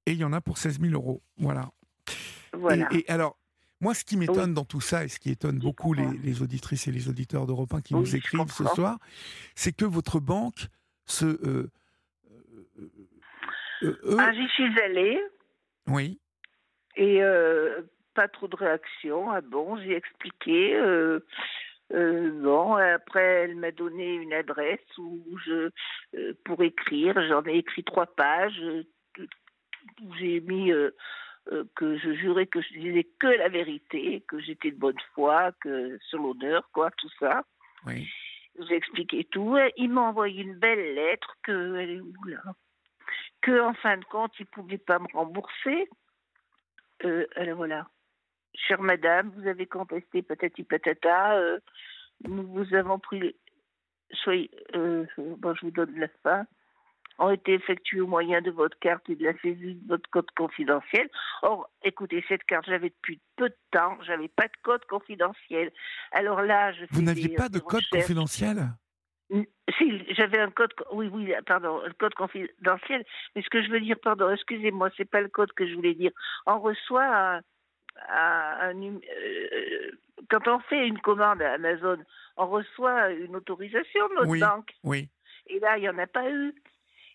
[0.06, 1.22] Et il y en a pour 16 000 euros.
[1.38, 1.72] Voilà.
[2.54, 2.88] Voilà.
[2.92, 3.38] Et, et alors,
[3.80, 6.92] moi, ce qui m'étonne dans tout ça, et ce qui étonne beaucoup les, auditrices et
[6.92, 8.98] les auditeurs d'Europe 1 qui Oui, nous écrivent ce soir,
[9.56, 10.68] c'est que votre banque
[11.06, 11.26] se.
[11.26, 11.72] euh,
[13.84, 15.20] euh, euh, Ah, j'y suis allée
[15.88, 16.20] oui.
[16.96, 17.82] et euh,
[18.16, 19.32] pas trop de réaction.
[19.32, 20.76] Ah bon, j'ai expliqué.
[21.94, 25.70] Euh, bon, après, elle m'a donné une adresse où je
[26.16, 27.14] euh, pour écrire.
[27.28, 28.60] J'en ai écrit trois pages.
[28.62, 28.84] euh,
[30.02, 30.92] où j'ai mis euh,
[31.76, 35.98] que je jurais que je disais que la vérité, que j'étais de bonne foi, que
[36.10, 37.44] sur l'honneur, quoi, tout ça.
[37.86, 38.10] Oui.
[38.68, 39.56] J'ai expliqué tout.
[39.78, 42.42] Il m'a envoyé une belle lettre que elle est où là?
[43.42, 45.88] Que en fin de compte, il ne pouvait pas me rembourser.
[47.36, 47.88] Alors voilà.
[48.56, 51.38] Chère madame, vous avez contesté patati patata.
[51.38, 51.60] Euh,
[52.28, 53.36] nous vous avons pris.
[54.12, 54.50] Soyez.
[54.76, 56.46] Euh, bon, je vous donne la fin
[57.18, 60.30] ont été effectués au moyen de votre carte et de la saisie de votre code
[60.36, 61.10] confidentiel.
[61.44, 65.72] Or, écoutez, cette carte, j'avais depuis peu de temps, j'avais pas de code confidentiel.
[66.12, 68.58] Alors là, je Vous n'aviez pas de code confidentiel?
[69.78, 73.04] Si, j'avais un code, oui, oui, pardon, le code confidentiel.
[73.36, 75.96] Mais ce que je veux dire, pardon, excusez-moi, c'est pas le code que je voulais
[75.96, 76.12] dire.
[76.46, 77.42] On reçoit un,
[77.98, 79.92] euh,
[80.30, 81.98] quand on fait une commande à Amazon,
[82.38, 84.74] on reçoit une autorisation de notre banque.
[84.84, 85.10] Oui.
[85.48, 86.54] Et là, il n'y en a pas eu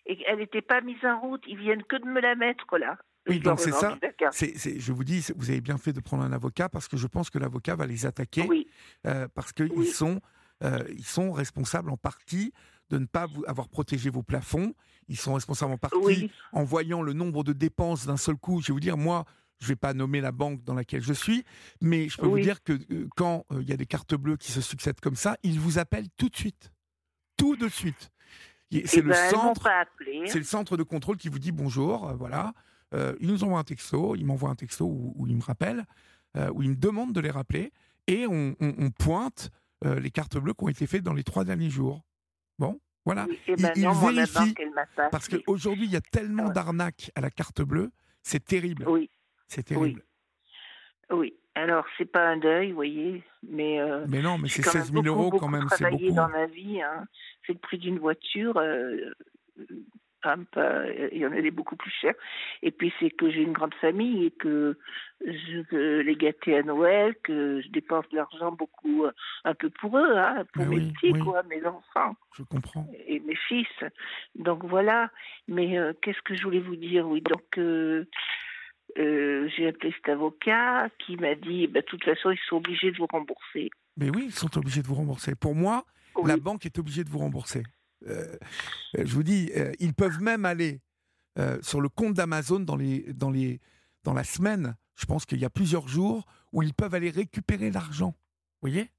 [0.05, 1.43] et elle n'était pas mise en route.
[1.47, 2.97] Ils viennent que de me la mettre là.
[3.27, 3.97] Oui, donc c'est ça.
[4.31, 7.29] je vous dis, vous avez bien fait de prendre un avocat parce que je pense
[7.29, 8.47] que l'avocat va les attaquer
[9.05, 10.21] euh, parce qu'ils sont,
[10.63, 12.51] euh, ils sont responsables en partie
[12.89, 14.73] de ne pas avoir protégé vos plafonds.
[15.07, 18.61] Ils sont responsables en partie en voyant le nombre de dépenses d'un seul coup.
[18.61, 19.25] Je vais vous dire, moi,
[19.61, 21.45] je ne vais pas nommer la banque dans laquelle je suis,
[21.79, 24.51] mais je peux vous dire que euh, quand il y a des cartes bleues qui
[24.51, 26.71] se succèdent comme ça, ils vous appellent tout de suite.
[27.37, 28.11] Tout de suite.
[28.71, 29.69] C'est eh le ben, centre.
[30.27, 32.53] C'est le centre de contrôle qui vous dit bonjour, euh, voilà.
[32.93, 35.85] Euh, il nous envoie un texto, il m'envoie un texto où, il me rappelle,
[36.37, 37.71] euh, où il me demande de les rappeler,
[38.07, 38.55] et on,
[38.97, 39.49] pointe
[39.83, 42.01] les cartes bleues qui ont été faites dans les trois derniers jours.
[42.59, 43.25] Bon, voilà.
[43.47, 44.53] Eh ben il, vérifie
[45.11, 48.85] parce qu'aujourd'hui il y a tellement d'arnaques à la carte bleue, c'est terrible.
[48.87, 49.09] Oui.
[49.51, 50.03] C'est terrible.
[51.09, 51.33] Oui.
[51.53, 53.79] Alors, c'est pas un deuil, vous voyez, mais.
[54.07, 56.11] mais non, mais c'est 16 000 euros quand même, c'est beaucoup.
[56.13, 57.05] dans ma vie, hein
[57.45, 58.57] c'est le prix d'une voiture.
[58.57, 59.11] Euh,
[61.11, 62.13] il y en a des beaucoup plus chers.
[62.61, 64.77] Et puis c'est que j'ai une grande famille et que
[65.25, 69.11] je veux les gâter à Noël, que je dépense de l'argent beaucoup, euh,
[69.45, 72.15] un peu pour eux, hein, pour mes petits, quoi, mes enfants.
[72.37, 72.87] Je comprends.
[73.07, 73.83] Et mes fils.
[74.35, 75.09] Donc voilà.
[75.47, 77.57] Mais euh, qu'est-ce que je voulais vous dire Oui, donc
[78.95, 82.97] j'ai appelé cet avocat qui m'a dit, bah, de toute façon, ils sont obligés de
[82.97, 83.69] vous rembourser.
[83.97, 85.35] Mais oui, ils sont obligés de vous rembourser.
[85.35, 85.85] Pour moi,
[86.25, 87.63] la banque est obligée de vous rembourser.
[88.07, 88.35] Euh,
[88.97, 90.79] euh, je vous dis, euh, ils peuvent même aller
[91.61, 93.61] sur le compte d'Amazon dans, les, dans, les,
[94.03, 94.75] dans la semaine.
[94.95, 98.15] Je pense qu'il y a plusieurs jours où ils peuvent aller récupérer l'argent.
[98.61, 98.91] Vous voyez?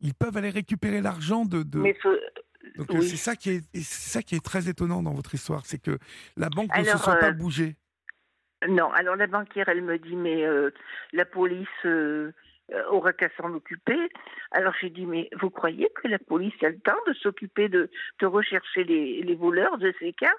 [0.00, 1.64] Ils peuvent aller récupérer l'argent de.
[1.64, 5.98] Donc c'est ça qui est ça qui est très étonnant dans votre histoire, c'est que
[6.36, 7.76] la banque ne se soit pas bougée.
[8.66, 10.44] Non, alors la banquière, elle me dit, mais
[11.12, 11.68] la police
[12.70, 14.10] euh, aura qu'à s'en occuper.
[14.50, 17.90] Alors j'ai dit, mais vous croyez que la police a le temps de s'occuper de,
[18.20, 20.36] de rechercher les, les, voleurs de ces cartes?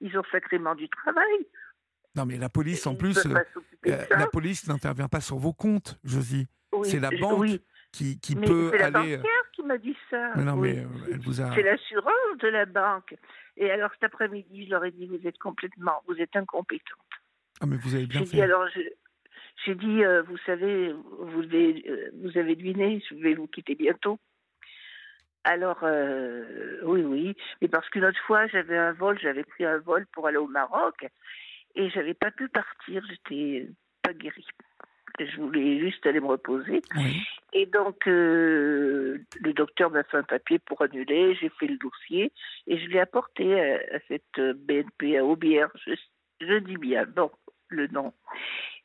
[0.00, 1.46] Ils ont sacrément du travail.
[2.14, 3.34] Non, mais la police, en plus, euh,
[3.88, 6.46] euh, la police n'intervient pas sur vos comptes, Josie.
[6.84, 7.58] c'est la banque
[7.90, 8.78] qui, qui peut aller.
[8.78, 10.34] C'est la banquière qui m'a dit ça.
[10.36, 11.52] non, mais elle vous a.
[11.52, 13.16] C'est l'assurance de la banque.
[13.56, 16.98] Et alors cet après-midi, je leur ai dit, vous êtes complètement, vous êtes incompétente.
[17.62, 18.36] Ah, mais vous avez bien fait.
[18.36, 18.66] Dit, alors,
[19.64, 23.76] j'ai dit, euh, vous savez, vous avez, euh, vous avez deviné, je vais vous quitter
[23.76, 24.18] bientôt.
[25.44, 29.78] Alors, euh, oui, oui, mais parce qu'une autre fois, j'avais un vol, j'avais pris un
[29.78, 31.06] vol pour aller au Maroc
[31.76, 33.68] et j'avais pas pu partir, j'étais
[34.02, 34.46] pas guérie.
[35.20, 36.80] Je voulais juste aller me reposer.
[37.52, 39.20] Et donc, le
[39.54, 42.32] docteur m'a fait un papier pour annuler, j'ai fait le dossier
[42.66, 45.70] et je l'ai apporté à, cette BNP à Aubière.
[45.86, 45.92] Je,
[46.40, 47.30] je dis bien, bon,
[47.72, 48.12] le nom.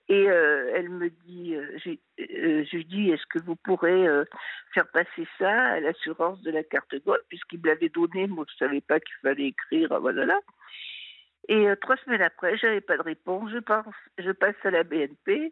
[0.09, 1.77] Et euh, elle me dit, euh,
[2.19, 4.07] euh, je lui dis, est-ce que vous pourrez
[4.73, 8.53] faire passer ça à l'assurance de la carte gold, puisqu'il me l'avait donné, moi je
[8.53, 10.39] ne savais pas qu'il fallait écrire, ah, voilà.
[11.49, 15.49] Et trois semaines après, j'avais pas de réponse, je, pense, je passe à la BNP,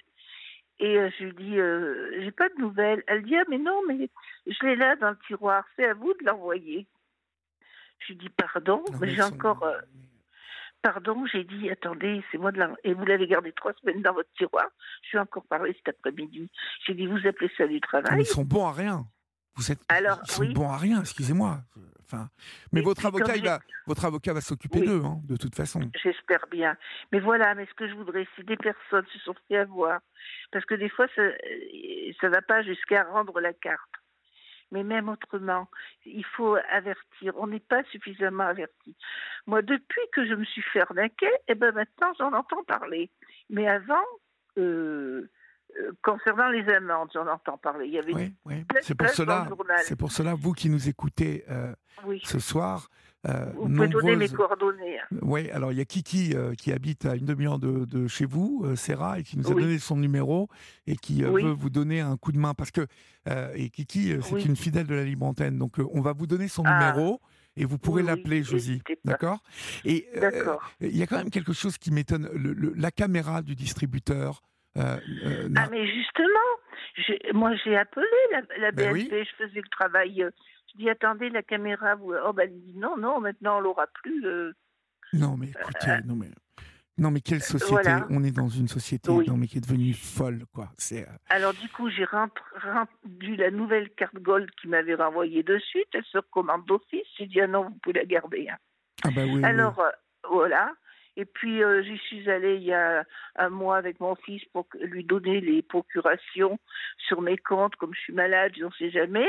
[0.80, 3.04] et je lui dis, j'ai pas de nouvelles.
[3.08, 4.10] Elle dit, ah mais non, mais
[4.48, 6.88] je l'ai là dans le tiroir, c'est à vous de l'envoyer.
[8.00, 9.66] Je lui dis, pardon, mais j'ai encore...
[10.86, 12.70] Pardon, j'ai dit, attendez, c'est moi de la...
[12.84, 14.68] Et vous l'avez gardé trois semaines dans votre tiroir.
[15.02, 16.48] Je suis encore parlé cet après-midi.
[16.86, 18.20] J'ai dit, vous appelez ça du travail.
[18.20, 19.04] ils sont bons à rien.
[19.56, 21.58] Vous êtes, Alors, ils sont bons à rien, excusez-moi.
[22.04, 22.30] Enfin,
[22.72, 25.80] mais votre avocat, il va, votre avocat va s'occuper d'eux, hein, de toute façon.
[26.04, 26.78] J'espère bien.
[27.12, 30.02] Mais voilà, mais ce que je voudrais, si des personnes se sont fait avoir,
[30.52, 33.95] parce que des fois, ça ne va pas jusqu'à rendre la carte
[34.72, 35.68] mais même autrement,
[36.06, 37.34] il faut avertir.
[37.38, 38.96] On n'est pas suffisamment averti.
[39.46, 43.12] Moi, depuis que je me suis fait arnaquer, eh ben maintenant j'en entends parler.
[43.50, 44.04] Mais avant,
[44.58, 45.30] euh,
[45.80, 47.88] euh, concernant les amendes, j'en entends parler.
[47.88, 48.66] Il y avait oui, oui.
[48.82, 49.48] C'est pour cela.
[49.84, 51.74] C'est pour cela, vous qui nous écoutez euh,
[52.24, 52.90] ce soir,
[53.28, 55.00] euh, Vous pouvez donner mes nombreuses- coordonnées.
[55.00, 55.18] hein.
[55.22, 58.26] Oui, alors il y a Kiki euh, qui habite à une demi-heure de, de chez
[58.26, 59.64] vous, euh, Serra, et qui nous a Oui.
[59.64, 60.48] donné son numéro
[60.88, 61.44] et qui euh, Oui.
[61.44, 62.86] veut vous donner un coup de main parce que
[63.56, 64.46] et Kiki, c'est Oui.
[64.46, 66.78] une fidèle de la libre antenne, donc on va vous donner son Ah.
[66.94, 67.20] numéro
[67.58, 69.42] et vous pourrez Oui, l'appeler, Josie, d'accord?
[69.86, 73.42] Et euh, il y a quand même quelque chose qui m'étonne, le- le- la caméra
[73.42, 74.42] du distributeur.
[74.78, 79.24] euh, euh, Ah, mais justement, moi j'ai appelé la, la Ben BNP, oui.
[79.26, 80.24] je faisais le travail.
[80.76, 82.14] Euh, Je dis attendez, la caméra, vous...
[82.26, 84.26] oh ben dit non, non, maintenant on l'aura plus.
[84.26, 84.54] euh.
[85.14, 86.30] Non, mais écoutez, non mais.
[86.98, 87.72] Non mais quelle société?
[87.74, 88.08] voilà.
[88.10, 89.26] On est dans une société Oui.
[89.28, 90.70] non mais qui est devenue folle quoi.
[90.78, 95.58] C'est euh, Alors du coup, j'ai rendu la nouvelle carte Gold qui m'avait renvoyée de
[95.60, 95.90] suite.
[95.94, 97.06] Elle se recommande d'office.
[97.18, 98.48] J'ai dit ah non, vous pouvez la garder.
[98.50, 98.56] hein.
[99.04, 99.36] ah bah oui.
[99.36, 99.44] oui.
[99.44, 99.90] Alors euh,
[100.30, 100.72] voilà.
[101.18, 103.04] Et puis euh, j'y suis allée il y a
[103.36, 106.58] un mois avec mon fils pour lui donner les procurations
[107.10, 109.28] sur mes comptes, comme je suis malade, je n'en sais jamais.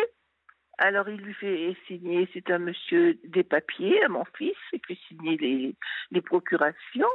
[0.78, 4.98] Alors il lui fait signer, c'est un monsieur des papiers à mon fils, il fait
[5.08, 5.74] signer les,
[6.10, 7.08] les procurations.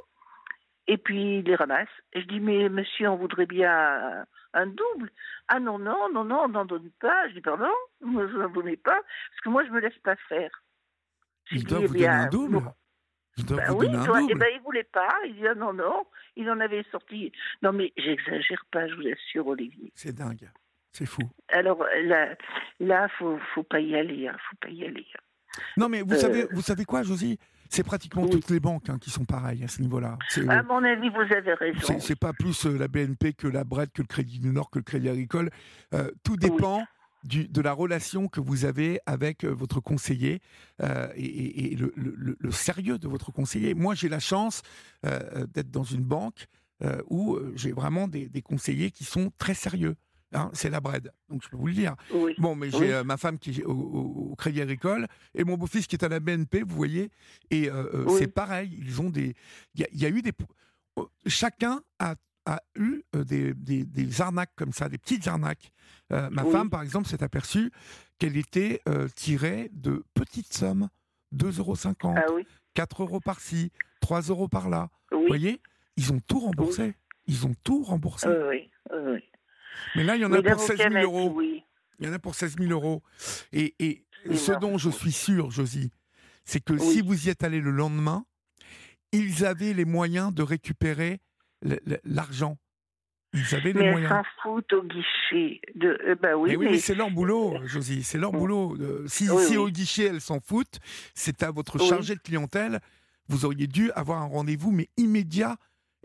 [0.88, 1.88] Et puis il les ramasse.
[2.14, 5.12] Et je dis mais monsieur, on voudrait bien un, double.
[5.48, 7.30] Ah non non non non, on n'en donne pas.
[7.30, 7.70] Je dis pardon,
[8.02, 10.64] vous n'en donnez pas parce que moi je me laisse pas faire.
[11.46, 12.58] J'ai Il doit eh vous donner un double.
[12.58, 12.72] vous-
[13.38, 15.14] Il doit vous oui, donner eh ben, il voulait pas.
[15.26, 16.06] Il dit ah non, non.
[16.36, 17.32] Il en avait sorti.
[17.62, 19.92] Non, mais j'exagère pas, je vous assure, Olivier.
[19.96, 20.50] C'est dingue.
[20.92, 21.22] C'est fou.
[21.50, 22.36] Alors là,
[22.80, 25.06] là, faut, faut pas y aller, hein, faut pas y aller.
[25.78, 27.38] Non, mais vous, Euh, savez, vous savez quoi, Josie?
[27.70, 28.30] C'est pratiquement oui.
[28.32, 30.18] toutes les banques hein, qui sont pareilles à ce niveau-là.
[30.50, 32.00] À mon avis, vous avez raison.
[32.00, 34.80] c'est- pas plus euh, la BNP que la BRED, que le Crédit du Nord, que
[34.80, 35.50] le Crédit Agricole.
[35.94, 36.86] Euh, tout dépend
[37.24, 40.42] du, de la relation que vous avez avec euh, votre conseiller
[40.82, 43.74] et, et- et le, le- le- le sérieux de votre conseiller.
[43.74, 44.62] Moi, j'ai la chance
[45.04, 46.48] d'être dans une banque
[47.10, 49.96] où j'ai vraiment des, des conseillers qui sont très sérieux.
[50.34, 51.96] Hein, c'est la BRED, donc je peux vous le dire.
[52.14, 52.34] Oui.
[52.38, 52.92] Bon, mais j'ai Oui.
[52.92, 56.04] euh, ma femme qui est au, au- au Crédit Agricole et mon beau-fils qui est
[56.06, 57.12] à la BNP, vous voyez.
[57.50, 58.16] Et euh, euh, Oui.
[58.18, 59.36] c'est pareil, ils ont des.
[59.76, 60.32] Il y, a- il y a eu des.
[61.00, 62.16] euh, Chacun a,
[62.46, 65.74] a eu des, des- des arnaques comme ça, des petites arnaques.
[66.14, 67.70] Euh, ma femme, par exemple, s'est aperçue
[68.18, 68.82] qu'elle était
[69.16, 70.88] tirée de petites sommes
[71.36, 74.90] 2,50 euros, Ah oui, 4 euros par-ci, 3 euros par-là.
[75.12, 75.60] Vous voyez
[75.98, 76.94] Ils ont tout remboursé.
[77.28, 78.28] Ils ont tout remboursé.
[78.30, 79.20] oui, oui.
[79.96, 81.34] Mais là, il y en a Mais pour 16 l'avocat 000 m'a dit euros.
[81.36, 81.64] Oui.
[82.00, 83.04] Il y en a pour 16 000 euros.
[83.54, 83.76] Et,
[84.34, 85.92] ce dont je suis sûr, Josie,
[86.46, 86.82] c'est que Oui.
[86.82, 88.26] si vous y êtes allé le lendemain,
[89.12, 91.20] ils avaient les moyens de récupérer
[92.06, 92.58] l'argent.
[93.34, 94.12] Ils avaient les Mais moyens.
[94.12, 95.62] s'en fout au guichet.
[95.76, 95.98] De...
[96.06, 98.40] euh, bah oui, mais oui, mais mais c'est leur boulot, Josie, c'est leur Oui.
[98.40, 98.76] boulot.
[98.80, 100.80] Euh, Si, Oui, si au guichet, elles s'en foutent,
[101.14, 102.82] c'est à votre chargé de clientèle.
[103.30, 105.56] Vous auriez dû avoir un rendez-vous, mais immédiat.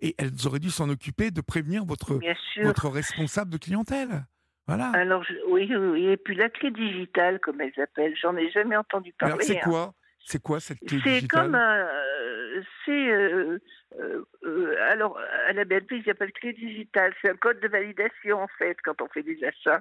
[0.03, 2.19] Et elles auraient dû s'en occuper de prévenir votre,
[2.63, 4.25] votre responsable de clientèle.
[4.67, 4.91] Voilà.
[4.95, 5.71] Alors, je- oui.
[6.11, 9.45] Et puis la clé digitale, comme elles appellent, j'en ai jamais entendu parler.
[9.45, 9.65] c'est hein.
[9.65, 9.95] quoi?
[10.19, 11.29] C'est quoi cette clé C'est digitale?
[11.45, 13.59] comme euh, c'est euh,
[14.01, 17.15] euh, euh, alors à la BNP ils appellent clé digitale.
[17.23, 19.81] C'est un code de validation en fait quand on fait des achats.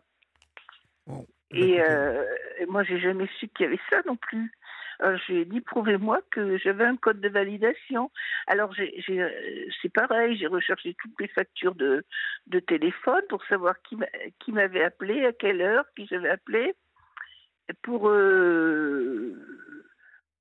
[1.07, 1.77] Bon, Et
[2.59, 4.51] et moi j'ai jamais su qu'il y avait ça non plus.
[4.99, 8.11] Alors, j'ai dit prouvez-moi que j'avais un code de validation.
[8.47, 9.29] Alors euh,
[9.81, 12.05] c'est pareil, j'ai recherché toutes les factures de,
[12.47, 13.97] de téléphone pour savoir qui,
[14.39, 16.73] qui m'avait appelé, à quelle heure, qui j'avais appelé,
[17.81, 19.33] pour euh,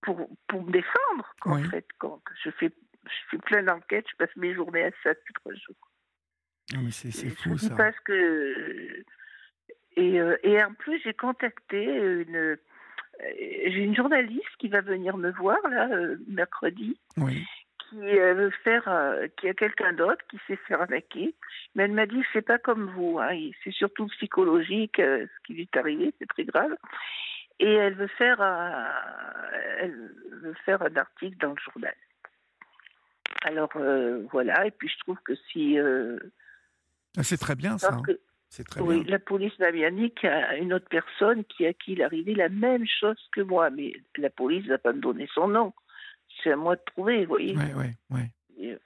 [0.03, 1.69] pour pour me défendre en Oui.
[1.71, 1.87] fait.
[1.99, 2.71] Quand je fais
[3.07, 5.91] je fais plein d'enquêtes, je passe mes journées à ça depuis trois jours.
[6.75, 7.75] Non, mais c'est fou ça.
[7.77, 9.05] Parce que
[9.97, 12.57] et, euh, et en plus j'ai contacté une euh,
[13.21, 17.45] j'ai une journaliste qui va venir me voir là euh, mercredi Oui.
[17.91, 21.35] qui euh, veut faire euh, qui a quelqu'un d'autre qui sait faire attaquer
[21.75, 23.31] mais elle m'a dit c'est pas comme vous hein,
[23.63, 26.75] c'est surtout psychologique euh, ce qui lui est arrivé c'est très grave
[27.61, 28.89] et elle veut faire un,
[29.79, 30.11] elle
[30.43, 31.95] veut faire un article dans le journal
[33.45, 36.19] alors euh, voilà et puis je trouve que si euh,
[37.17, 38.01] Ah, c'est très bien ça.
[38.07, 38.19] que
[38.57, 39.11] C'est très oui, bien.
[39.11, 42.03] la police m'a bien dit qu'il y a une autre personne qui à qui il
[42.03, 45.73] arrivé la même chose que moi, mais la police va pas me donner son nom.
[46.41, 47.57] C'est à moi de trouver, vous voyez.
[47.57, 48.31] Ouais.
[48.57, 48.79] Et, euh,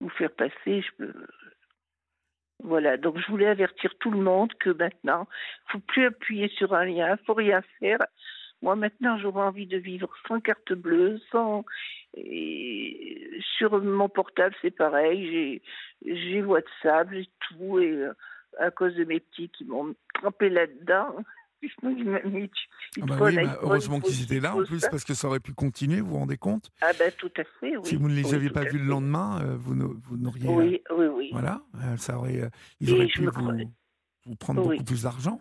[0.00, 1.12] Vous faire passer, je peux.
[2.62, 5.26] Voilà, donc je voulais avertir tout le monde que maintenant,
[5.66, 7.98] il faut plus appuyer sur un lien, faut rien faire.
[8.62, 11.64] Moi maintenant, j'aurais envie de vivre sans carte bleue, sans.
[12.14, 15.60] Et sur mon portable, c'est pareil.
[16.06, 18.12] J'ai j'ai WhatsApp, j'ai tout, et euh,
[18.58, 21.16] à cause de mes petits qui m'ont trempé là-dedans.
[23.00, 25.52] Ah bah oui, bah, heureusement qu'ils étaient là en plus parce que ça aurait pu
[25.52, 26.70] continuer, vous vous rendez compte?
[26.80, 27.84] Ah ben tout à fait, oui.
[27.84, 30.48] Si vous ne les Oui, aviez pas vus le lendemain, euh, vous ne- vous n'auriez.
[30.48, 31.28] euh, Oui, oui, oui.
[31.32, 34.70] Voilà, euh, ça aurait, ils Et auraient pu vous, prendre Oui.
[34.76, 35.40] beaucoup plus d'argent.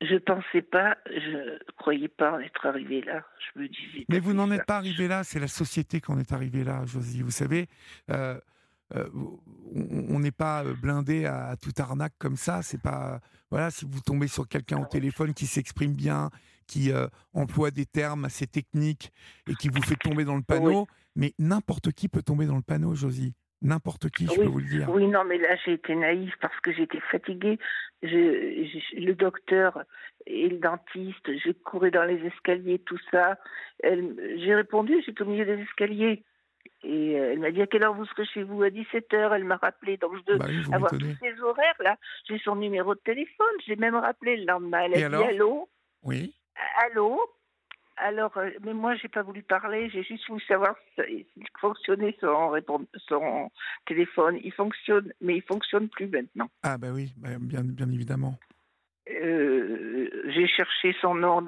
[0.00, 3.24] je pensais pas, je croyais pas en être arrivé là.
[3.54, 4.04] Je me disais.
[4.08, 6.84] Mais vous n'en êtes pas arrivé là, c'est la société qui en est arrivée là,
[6.86, 7.22] Josie.
[7.22, 7.68] Vous savez,
[8.10, 8.38] euh,
[8.94, 9.08] euh,
[9.74, 12.62] on n'est pas blindé à, toute arnaque comme ça.
[12.62, 13.20] C'est pas
[13.50, 16.30] voilà, si vous tombez sur quelqu'un au téléphone qui s'exprime bien,
[16.66, 19.12] qui euh, emploie des termes assez techniques
[19.48, 22.62] et qui vous fait tomber dans le panneau, mais n'importe qui peut tomber dans le
[22.62, 23.34] panneau, Josie.
[23.62, 24.90] N'importe qui, je peux vous le dire.
[24.90, 27.58] Oui, non, mais là, j'ai été naïve parce que j'étais fatiguée.
[28.02, 29.82] Je, le docteur
[30.26, 33.38] et le dentiste, je courais dans les escaliers, tout ça.
[33.82, 36.22] J'ai répondu, j'étais au milieu des escaliers.
[36.86, 38.62] Et euh, elle m'a dit à quelle heure vous serez chez vous?
[38.62, 39.96] À 17h, elle m'a rappelé.
[39.96, 41.96] Donc je dois bah avoir tous ses horaires là.
[42.28, 44.82] J'ai son numéro de téléphone, j'ai même rappelé le lendemain.
[44.84, 45.68] Elle a dit allô?
[46.04, 46.32] Oui.
[46.84, 47.20] Allô?
[47.98, 51.26] Alors, euh, mais moi, j'ai pas voulu parler, j'ai juste voulu savoir si
[51.58, 52.52] fonctionnait son,
[53.08, 53.50] son
[53.86, 54.38] téléphone.
[54.44, 56.50] Il fonctionne, mais il fonctionne plus maintenant.
[56.62, 58.38] Ah, ben oui, bah, bien, bien évidemment.
[59.08, 59.95] Euh,
[60.28, 61.44] j'ai cherché son nom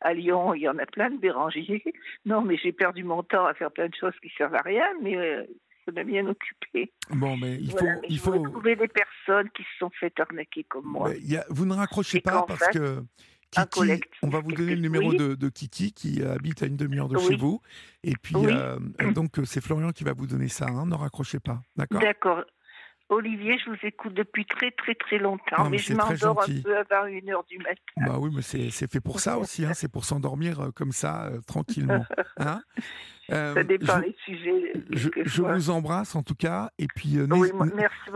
[0.00, 1.82] à Lyon, il y en a plein de Bérangier.
[2.24, 4.86] Non, mais j'ai perdu mon temps à faire plein de choses qui servent à rien,
[5.02, 5.44] mais euh,
[5.84, 6.92] ça m'a bien occupé.
[7.10, 10.84] Bon, mais il faut, il faut trouver des personnes qui se sont fait arnaquer comme
[10.84, 11.10] moi.
[11.48, 13.02] vous ne raccrochez pas parce que
[13.50, 17.18] Kiki, on va vous donner le numéro de, Kiki qui habite à une demi-heure de
[17.18, 17.60] chez vous.
[18.02, 18.78] Et puis, euh,
[19.14, 20.66] donc, c'est Florian qui va vous donner ça.
[20.68, 21.60] Hein, ne raccrochez pas.
[21.76, 22.00] D'accord?
[22.00, 22.44] D'accord.
[23.10, 27.06] Olivier, je vous écoute depuis très très très longtemps, mais, je m'endors un peu avant
[27.06, 27.80] une heure du matin.
[27.96, 31.26] Bah oui, mais c'est fait pour ça aussi, hein, c'est pour s'endormir euh, comme ça,
[31.26, 32.04] euh, tranquillement.
[32.40, 32.60] Hein
[33.30, 34.72] ça dépend des sujets.
[34.90, 37.18] Je, vous embrasse en tout cas, et puis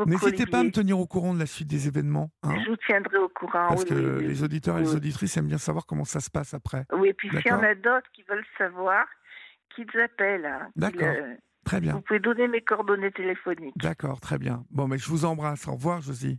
[0.07, 2.31] n'hésitez pas à me tenir au courant de la suite des événements.
[2.43, 2.55] Hein.
[2.65, 3.69] je vous tiendrai au courant.
[3.69, 6.87] Parce que les auditeurs et les auditrices aiment bien savoir comment ça se passe après.
[6.93, 9.07] Oui, et puis s'il y en a d'autres qui veulent savoir,
[9.75, 10.47] qu'ils appellent.
[10.47, 11.15] Hein, D'accord.
[11.65, 11.95] Très bien.
[11.95, 13.77] Vous pouvez donner mes coordonnées téléphoniques.
[13.77, 14.65] D'accord, très bien.
[14.71, 15.69] Bon, mais je vous embrasse.
[15.69, 16.39] Au revoir, Josie.